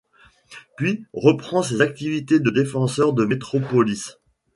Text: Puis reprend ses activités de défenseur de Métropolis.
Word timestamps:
Puis 0.77 1.05
reprend 1.13 1.61
ses 1.61 1.79
activités 1.81 2.39
de 2.39 2.49
défenseur 2.49 3.13
de 3.13 3.23
Métropolis. 3.23 4.17